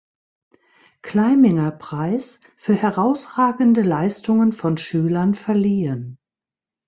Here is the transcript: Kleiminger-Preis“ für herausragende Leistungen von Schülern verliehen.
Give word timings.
Kleiminger-Preis“ 1.03 2.41
für 2.57 2.73
herausragende 2.73 3.83
Leistungen 3.83 4.51
von 4.51 4.77
Schülern 4.79 5.35
verliehen. 5.35 6.17